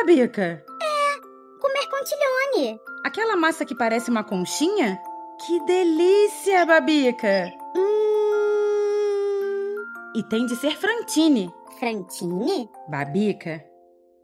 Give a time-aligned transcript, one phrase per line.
[0.00, 0.64] Babica?
[1.60, 2.80] Comer contilhone.
[3.04, 4.98] Aquela massa que parece uma conchinha?
[5.44, 7.52] Que delícia, Babica!
[7.76, 7.90] Hum.
[10.16, 11.52] E tem de ser frantine.
[11.78, 12.70] Frantine?
[12.88, 13.62] Babica,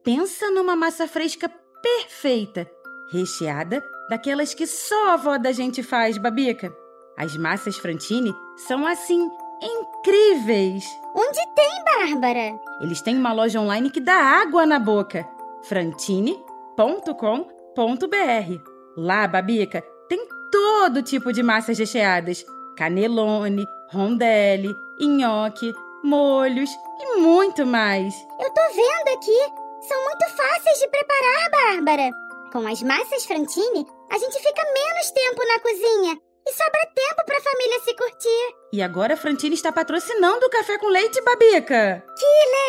[0.02, 1.50] pensa numa massa fresca
[1.82, 2.66] perfeita,
[3.12, 6.74] recheada daquelas que só a avó da gente faz, Babica.
[7.18, 9.28] As massas frantine são assim
[9.60, 10.86] incríveis.
[11.14, 12.58] Onde tem, Bárbara?
[12.80, 15.35] Eles têm uma loja online que dá água na boca.
[15.68, 18.60] frantine.com.br.
[18.96, 22.44] Lá, Babica, tem todo tipo de massas recheadas:
[22.76, 26.70] canelone, rondelli, nhoque, molhos
[27.00, 28.14] e muito mais.
[28.40, 29.38] Eu tô vendo aqui.
[29.86, 32.10] São muito fáceis de preparar, Bárbara.
[32.52, 37.40] Com as massas Frantine, a gente fica menos tempo na cozinha e sobra tempo pra
[37.40, 38.54] família se curtir.
[38.72, 42.04] E agora a Frantine está patrocinando o café com leite, Babica.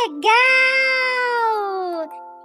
[0.09, 1.16] Legal!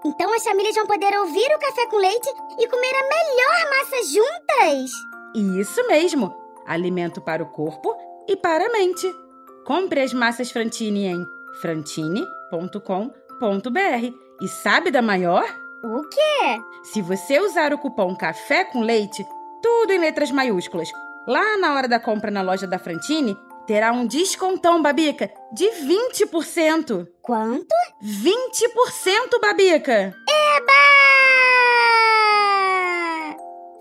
[0.04, 3.96] Então as famílias vão poder ouvir o café com leite e comer a melhor massa
[4.04, 4.90] juntas.
[5.60, 6.34] Isso mesmo!
[6.66, 7.94] Alimento para o corpo
[8.28, 9.06] e para a mente.
[9.64, 11.24] Compre as massas Frantine em
[11.60, 12.80] frantine.com.br.
[14.40, 15.44] E sabe da maior?
[15.84, 16.60] O quê?
[16.84, 19.24] Se você usar o cupom Café com Leite,
[19.62, 20.88] tudo em letras maiúsculas,
[21.26, 23.36] lá na hora da compra na loja da Frantine,
[23.72, 27.08] terá um descontão, Babica, de 20%.
[27.22, 27.74] Quanto?
[28.04, 30.14] 20%, Babica!
[30.28, 30.72] Eba!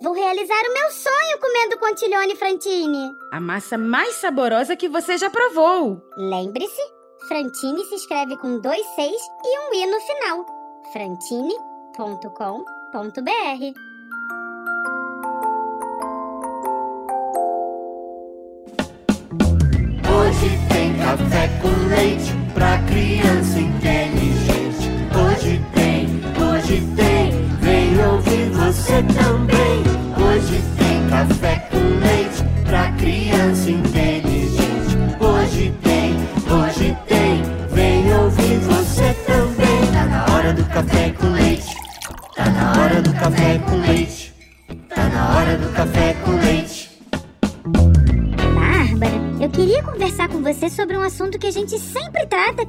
[0.02, 3.12] Vou realizar o meu sonho comendo contilhone Frantine.
[3.34, 6.02] A massa mais saborosa que você já provou.
[6.16, 6.82] Lembre-se,
[7.28, 10.46] Frantine se escreve com dois seis e um i no final.
[10.94, 13.91] frantine.com.br
[21.18, 24.90] café com leite pra criança inteligente.
[25.14, 26.08] Hoje tem,
[26.42, 29.61] hoje tem, vem ouvir você também.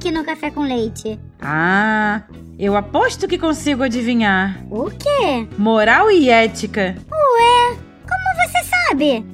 [0.03, 1.17] Aqui no Café com Leite.
[1.41, 2.23] Ah,
[2.59, 4.61] eu aposto que consigo adivinhar.
[4.69, 5.47] O quê?
[5.57, 6.93] Moral e ética.
[7.09, 9.25] Ué, como você sabe?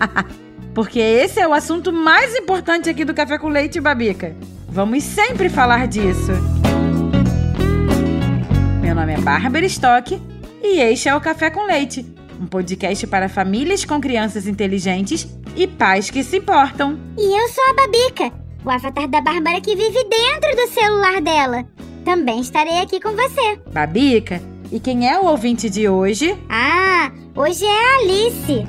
[0.72, 4.34] Porque esse é o assunto mais importante aqui do Café com Leite, Babica.
[4.66, 6.32] Vamos sempre falar disso.
[8.80, 10.18] Meu nome é Bárbara Stock
[10.62, 12.06] e este é o Café com Leite,
[12.40, 16.98] um podcast para famílias com crianças inteligentes e pais que se importam.
[17.18, 21.64] E eu sou a Babica, o avatar da Bárbara que vive dentro do celular dela.
[22.04, 23.60] Também estarei aqui com você.
[23.72, 24.40] Babica,
[24.72, 26.36] e quem é o ouvinte de hoje?
[26.48, 28.66] Ah, hoje é a Alice.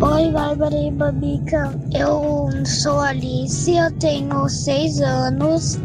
[0.00, 1.78] Oi, Bárbara e Babica.
[1.92, 5.78] Eu sou a Alice, eu tenho seis anos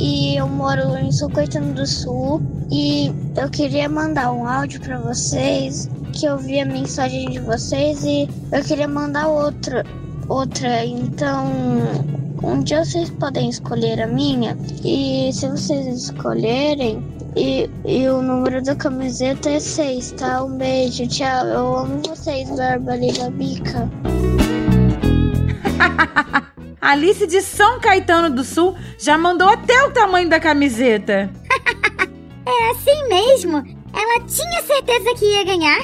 [0.00, 2.42] e eu moro em São Caetano do Sul.
[2.72, 8.02] E eu queria mandar um áudio para vocês, que eu vi a mensagem de vocês
[8.04, 9.84] e eu queria mandar outra.
[10.30, 11.44] Outra, então
[12.40, 17.04] um dia vocês podem escolher a minha e se vocês escolherem
[17.36, 20.44] e, e o número da camiseta é 6, tá?
[20.44, 21.46] Um beijo, tchau.
[21.46, 23.90] Eu amo vocês, Bárbara e Babica.
[26.80, 31.28] Alice de São Caetano do Sul já mandou até o tamanho da camiseta.
[32.46, 33.58] É assim mesmo.
[33.92, 35.80] Ela tinha certeza que ia ganhar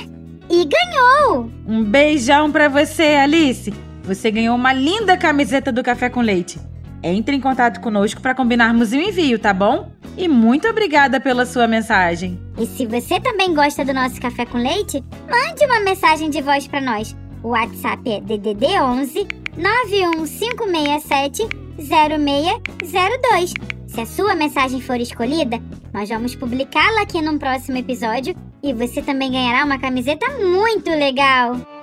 [0.48, 1.50] e ganhou.
[1.66, 3.85] Um beijão pra você, Alice.
[4.06, 6.60] Você ganhou uma linda camiseta do Café com Leite.
[7.02, 9.90] Entre em contato conosco para combinarmos o envio, tá bom?
[10.16, 12.40] E muito obrigada pela sua mensagem.
[12.56, 16.66] E se você também gosta do nosso café com leite, mande uma mensagem de voz
[16.66, 17.16] para nós.
[17.42, 19.26] O WhatsApp é DDD 11
[19.56, 21.48] 91567
[21.78, 23.52] 0602.
[23.88, 25.60] Se a sua mensagem for escolhida,
[25.92, 31.75] nós vamos publicá-la aqui num próximo episódio e você também ganhará uma camiseta muito legal.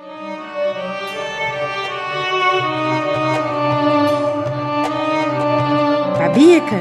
[6.33, 6.77] Babica,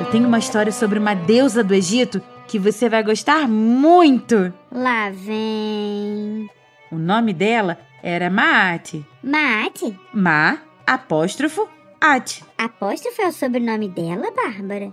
[0.00, 4.52] eu tenho uma história sobre uma deusa do Egito que você vai gostar muito.
[4.72, 6.50] Lá vem.
[6.90, 9.06] O nome dela era Maate.
[9.22, 9.96] Mate?
[10.12, 11.68] Ma, apóstrofo,
[12.00, 12.44] Ate.
[12.58, 14.90] Apóstrofo é o sobrenome dela, Bárbara?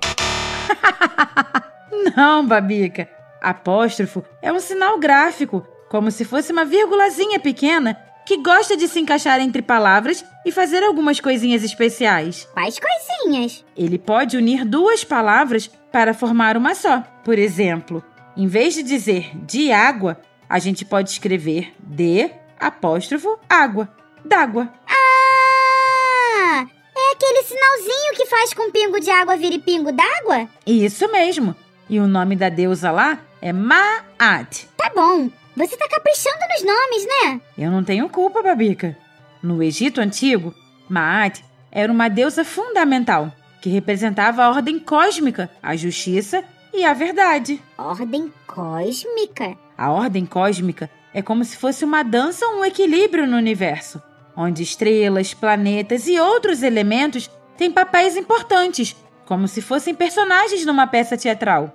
[2.15, 3.09] Não, Babica.
[3.41, 8.99] Apóstrofo é um sinal gráfico, como se fosse uma vírgulazinha pequena que gosta de se
[8.99, 12.47] encaixar entre palavras e fazer algumas coisinhas especiais.
[12.53, 13.63] Quais coisinhas?
[13.77, 17.01] Ele pode unir duas palavras para formar uma só.
[17.23, 18.03] Por exemplo,
[18.35, 20.19] em vez de dizer de água,
[20.49, 22.29] a gente pode escrever de
[22.59, 23.87] apóstrofo água,
[24.23, 24.73] d'água.
[24.87, 26.65] Ah!
[26.97, 30.47] É aquele sinalzinho que faz com pingo de água vire pingo d'água?
[30.65, 31.55] Isso mesmo.
[31.89, 34.67] E o nome da deusa lá é Maat.
[34.75, 35.29] Tá bom.
[35.55, 37.41] Você tá caprichando nos nomes, né?
[37.57, 38.97] Eu não tenho culpa, Babica.
[39.41, 40.53] No Egito Antigo,
[40.89, 41.41] Maat
[41.71, 43.31] era uma deusa fundamental
[43.61, 46.43] que representava a ordem cósmica, a justiça
[46.73, 47.61] e a verdade.
[47.77, 49.57] Ordem cósmica?
[49.77, 54.01] A ordem cósmica é como se fosse uma dança ou um equilíbrio no universo,
[54.35, 58.93] onde estrelas, planetas e outros elementos têm papéis importantes,
[59.25, 61.73] como se fossem personagens numa peça teatral.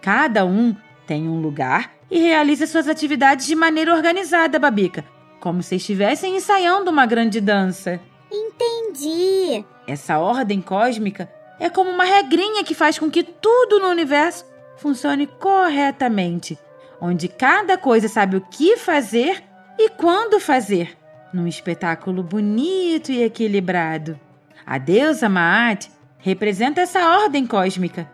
[0.00, 0.76] Cada um
[1.06, 5.04] tem um lugar e realiza suas atividades de maneira organizada, Babica,
[5.40, 8.00] como se estivessem ensaiando uma grande dança.
[8.30, 9.64] Entendi.
[9.86, 14.44] Essa ordem cósmica é como uma regrinha que faz com que tudo no universo
[14.76, 16.58] funcione corretamente,
[17.00, 19.42] onde cada coisa sabe o que fazer
[19.78, 20.96] e quando fazer,
[21.32, 24.18] num espetáculo bonito e equilibrado.
[24.64, 25.88] A deusa Maat
[26.18, 28.10] representa essa ordem cósmica.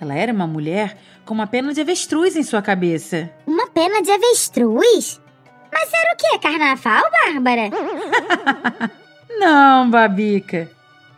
[0.00, 3.30] Ela era uma mulher com uma pena de avestruz em sua cabeça.
[3.46, 5.20] Uma pena de avestruz?
[5.72, 6.38] Mas era o que?
[6.38, 7.70] Carnaval, Bárbara?
[9.38, 10.70] Não, Babica.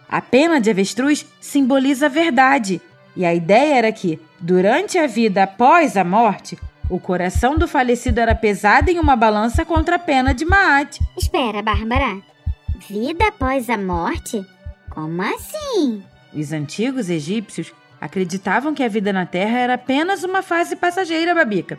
[0.08, 2.80] A pena de avestruz simboliza a verdade.
[3.14, 6.58] E a ideia era que, durante a vida após a morte,
[6.88, 11.00] o coração do falecido era pesado em uma balança contra a pena de Maat.
[11.16, 12.18] Espera, Bárbara.
[12.88, 14.44] Vida após a morte?
[14.88, 16.02] Como assim?
[16.32, 21.78] Os antigos egípcios acreditavam que a vida na Terra era apenas uma fase passageira, Babica.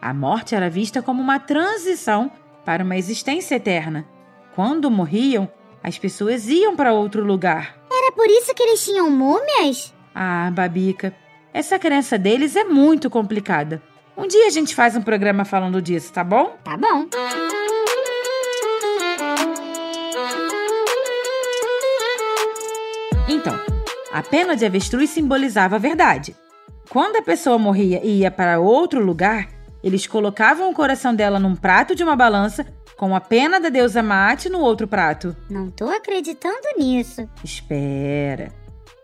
[0.00, 2.30] A morte era vista como uma transição
[2.64, 4.06] para uma existência eterna.
[4.54, 5.50] Quando morriam,
[5.82, 7.76] as pessoas iam para outro lugar.
[7.90, 9.94] Era por isso que eles tinham múmias?
[10.14, 11.14] Ah, Babica,
[11.52, 13.82] essa crença deles é muito complicada.
[14.16, 16.56] Um dia a gente faz um programa falando disso, tá bom?
[16.64, 17.06] Tá bom.
[24.16, 26.34] A pena de avestruz simbolizava a verdade.
[26.88, 29.46] Quando a pessoa morria e ia para outro lugar,
[29.84, 32.66] eles colocavam o coração dela num prato de uma balança
[32.96, 35.36] com a pena da deusa Mate no outro prato.
[35.50, 37.28] Não tô acreditando nisso.
[37.44, 38.50] Espera.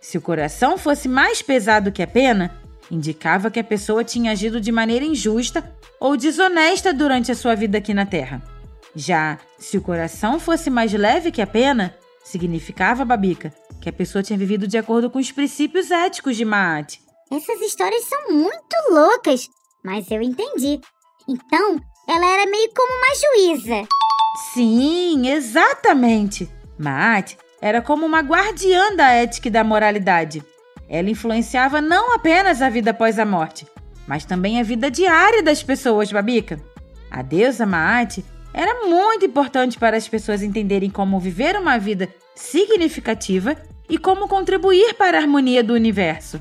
[0.00, 2.58] Se o coração fosse mais pesado que a pena,
[2.90, 5.62] indicava que a pessoa tinha agido de maneira injusta
[6.00, 8.40] ou desonesta durante a sua vida aqui na Terra.
[8.96, 11.94] Já se o coração fosse mais leve que a pena,
[12.24, 13.52] significava, Babica,
[13.82, 17.00] que a pessoa tinha vivido de acordo com os princípios éticos de Maat.
[17.32, 19.49] Essas histórias são muito loucas,
[19.84, 20.81] mas eu entendi.
[21.29, 23.88] Então, ela era meio como uma juíza.
[24.55, 26.49] Sim, exatamente.
[26.79, 30.44] Maat era como uma guardiã da ética e da moralidade.
[30.88, 33.67] Ela influenciava não apenas a vida após a morte,
[34.06, 36.61] mas também a vida diária das pessoas, Babica.
[37.11, 38.19] A deusa Maat
[38.55, 43.56] era muito importante para as pessoas entenderem como viver uma vida significativa
[43.88, 46.41] e como contribuir para a harmonia do universo.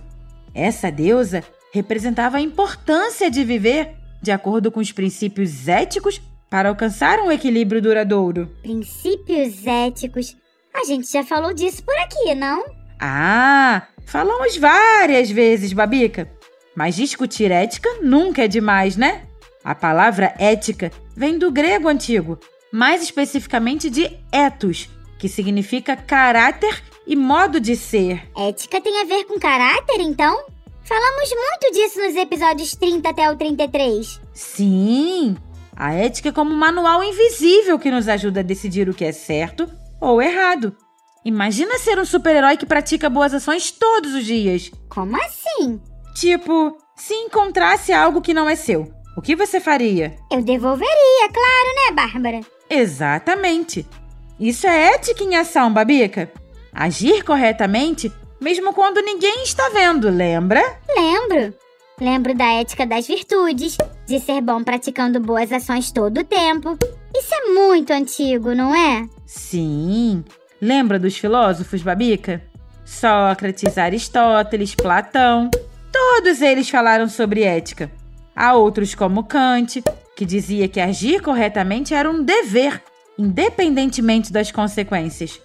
[0.54, 1.44] Essa deusa
[1.74, 7.82] representava a importância de viver de acordo com os princípios éticos para alcançar um equilíbrio
[7.82, 8.48] duradouro.
[8.62, 10.36] Princípios éticos.
[10.74, 12.64] A gente já falou disso por aqui, não?
[13.00, 16.30] Ah, falamos várias vezes, Babica.
[16.76, 19.24] Mas discutir ética nunca é demais, né?
[19.64, 22.40] A palavra ética vem do grego antigo,
[22.72, 28.30] mais especificamente de ethos, que significa caráter e modo de ser.
[28.38, 30.46] Ética tem a ver com caráter, então?
[30.84, 34.20] Falamos muito disso nos episódios 30 até o 33.
[34.34, 35.38] Sim,
[35.76, 39.12] a ética é como um manual invisível que nos ajuda a decidir o que é
[39.12, 40.76] certo ou errado.
[41.24, 44.72] Imagina ser um super-herói que pratica boas ações todos os dias.
[44.90, 45.80] Como assim?
[46.16, 50.16] Tipo, se encontrasse algo que não é seu, o que você faria?
[50.32, 52.40] Eu devolveria, claro, né, Bárbara?
[52.70, 53.88] Exatamente.
[54.40, 56.32] Isso é ética em ação, Babica.
[56.74, 60.62] Agir corretamente, mesmo quando ninguém está vendo, lembra?
[60.96, 61.54] Lembro.
[62.00, 66.78] Lembro da ética das virtudes, de ser bom praticando boas ações todo o tempo.
[67.16, 69.08] Isso é muito antigo, não é?
[69.26, 70.24] Sim.
[70.60, 72.42] Lembra dos filósofos, Babica?
[72.84, 75.52] Sócrates, Aristóteles, Platão.
[75.92, 77.92] Todos eles falaram sobre ética.
[78.36, 79.84] Há outros como Kant,
[80.16, 82.82] que dizia que agir corretamente era um dever,
[83.18, 85.40] independentemente das consequências.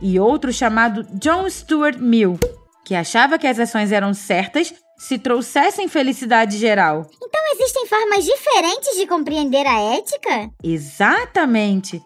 [0.00, 2.38] E outro chamado John Stuart Mill,
[2.84, 7.08] que achava que as ações eram certas se trouxessem felicidade geral.
[7.22, 10.50] Então existem formas diferentes de compreender a ética?
[10.62, 12.00] Exatamente!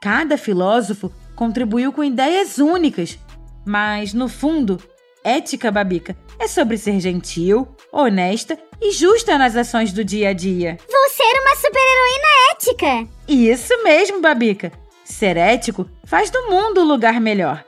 [0.00, 3.18] Cada filósofo contribuiu com ideias únicas,
[3.66, 4.82] mas, no fundo,
[5.22, 10.78] ética, Babica, é sobre ser gentil, honesta e justa nas ações do dia a dia.
[10.90, 13.12] Vou ser uma super-heroína ética!
[13.28, 14.72] Isso mesmo, Babica!
[15.10, 17.64] Ser ético faz do mundo um lugar melhor.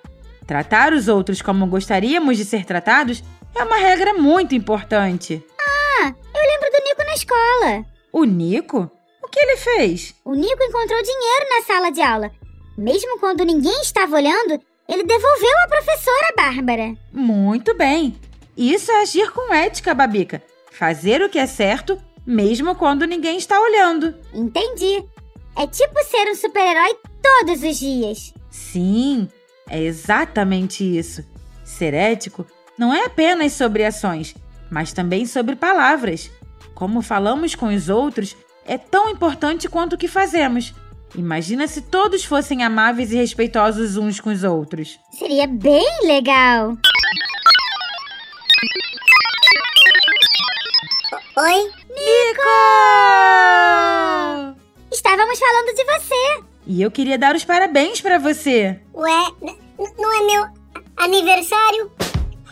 [0.47, 3.23] Tratar os outros como gostaríamos de ser tratados
[3.55, 5.45] é uma regra muito importante.
[5.61, 7.87] Ah, eu lembro do Nico na escola.
[8.13, 8.89] O Nico?
[9.23, 10.15] O que ele fez?
[10.25, 12.31] O Nico encontrou dinheiro na sala de aula.
[12.79, 16.95] Mesmo quando ninguém estava olhando, ele devolveu à professora Bárbara.
[17.13, 18.17] Muito bem.
[18.57, 20.41] Isso é agir com ética, Babica.
[20.71, 24.15] Fazer o que é certo, mesmo quando ninguém está olhando.
[24.33, 25.05] Entendi.
[25.57, 28.35] É tipo ser um super-herói todos os dias.
[28.51, 29.29] Sim,
[29.69, 31.25] é exatamente isso.
[31.65, 34.35] Ser ético não é apenas sobre ações,
[34.71, 36.31] mas também sobre palavras.
[36.75, 38.37] Como falamos com os outros
[38.67, 40.75] é tão importante quanto o que fazemos.
[41.15, 44.99] Imagina se todos fossem amáveis e respeitosos uns com os outros.
[45.13, 46.77] Seria bem legal.
[51.37, 51.71] Oi?
[51.89, 52.43] Nico!
[54.91, 56.52] Estávamos falando de você.
[56.67, 58.79] E eu queria dar os parabéns para você.
[58.95, 59.27] Ué,
[59.99, 60.47] não é meu
[60.97, 61.91] aniversário?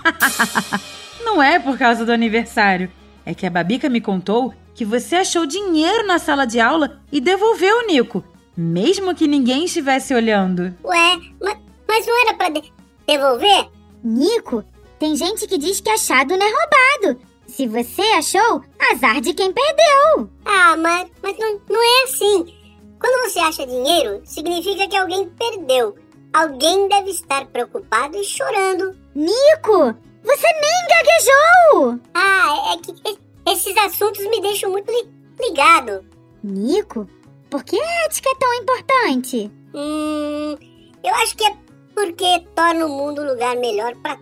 [1.25, 2.90] Não é por causa do aniversário.
[3.25, 7.21] É que a Babica me contou que você achou dinheiro na sala de aula e
[7.21, 8.25] devolveu o Nico,
[8.57, 10.75] mesmo que ninguém estivesse olhando.
[10.83, 12.73] Ué, ma- mas não era pra de-
[13.07, 13.69] devolver?
[14.02, 14.64] Nico,
[14.99, 17.21] tem gente que diz que achado não é roubado.
[17.47, 18.62] Se você achou,
[18.93, 20.31] azar de quem perdeu.
[20.45, 22.55] Ah, mas, mas não, não é assim.
[23.00, 25.97] Quando você acha dinheiro, significa que alguém perdeu.
[26.33, 28.95] Alguém deve estar preocupado e chorando.
[29.14, 31.99] Nico, você nem gaguejou.
[32.14, 33.19] Ah, é que
[33.50, 36.04] esses assuntos me deixam muito li- ligado.
[36.45, 37.09] Nico,
[37.49, 39.50] por que a ética é tão importante?
[39.75, 40.57] Hum,
[41.02, 41.57] eu acho que é
[41.95, 44.19] porque torna o mundo um lugar melhor para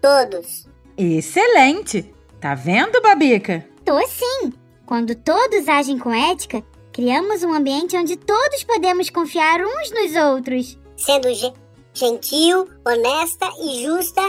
[0.00, 0.66] todos.
[0.96, 2.14] Excelente!
[2.40, 3.66] Tá vendo, Babica?
[3.84, 4.52] Tô sim.
[4.86, 6.62] Quando todos agem com ética,
[6.96, 10.78] criamos um ambiente onde todos podemos confiar uns nos outros.
[10.96, 11.52] Sendo ge-
[11.92, 14.22] gentil, honesta e justa,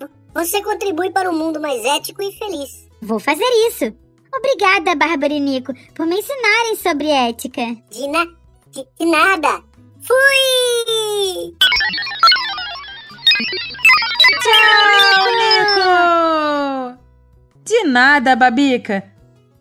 [0.00, 2.88] vo- você contribui para um mundo mais ético e feliz.
[3.00, 3.84] Vou fazer isso.
[4.36, 7.62] Obrigada, Bárbara e Nico, por me ensinarem sobre ética.
[7.88, 8.24] De, na
[8.72, 9.62] de, de nada.
[10.00, 11.54] Fui!
[14.42, 16.98] Tchau, Nico!
[17.64, 19.04] De nada, Babica.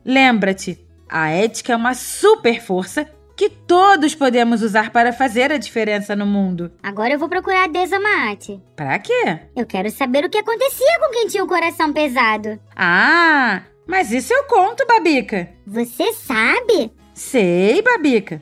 [0.04, 6.16] Lembra-te, a ética é uma super força que todos podemos usar para fazer a diferença
[6.16, 6.72] no mundo.
[6.82, 8.60] Agora eu vou procurar a Deza Maate.
[8.76, 9.40] Pra quê?
[9.56, 12.60] Eu quero saber o que acontecia com quem tinha o coração pesado.
[12.76, 15.50] Ah, mas isso eu conto, Babica.
[15.68, 16.92] Você sabe?
[17.14, 18.42] Sei, Babica.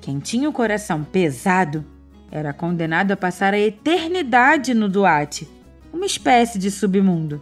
[0.00, 1.86] Quem tinha o coração pesado
[2.30, 5.48] era condenado a passar a eternidade no Duarte,
[5.92, 7.40] uma espécie de submundo.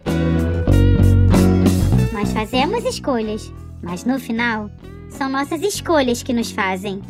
[2.13, 4.69] Nós fazemos escolhas, mas no final,
[5.09, 7.01] são nossas escolhas que nos fazem.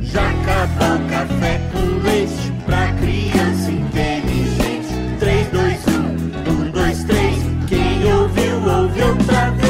[0.00, 5.18] Já acabou o café com leite pra criança inteligente.
[5.20, 7.36] 3, 2, 1, 1, 2, 3.
[7.68, 9.65] Quem ouviu, ouve outra vez.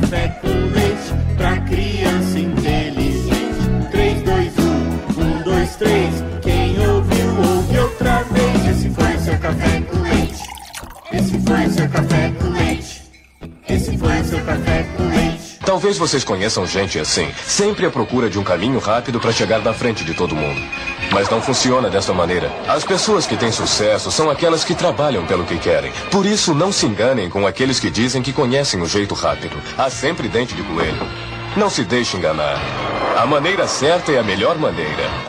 [0.00, 3.90] Café com leite pra criança inteligente.
[3.90, 6.14] 3, 2, 1, 1, 2, 3.
[6.42, 8.66] Quem ouviu, ouve outra vez.
[8.66, 10.42] Esse foi o seu café com leite.
[11.12, 13.02] Esse foi o seu café com leite.
[13.68, 15.58] Esse foi o seu café com leite.
[15.64, 19.74] Talvez vocês conheçam gente assim, sempre à procura de um caminho rápido para chegar na
[19.74, 20.60] frente de todo mundo.
[21.12, 22.50] Mas não funciona dessa maneira.
[22.66, 25.92] As pessoas que têm sucesso são aquelas que trabalham pelo que querem.
[26.10, 29.56] Por isso, não se enganem com aqueles que dizem que conhecem o jeito rápido.
[29.76, 31.06] Há sempre dente de coelho.
[31.56, 32.60] Não se deixe enganar.
[33.16, 35.26] A maneira certa é a melhor maneira.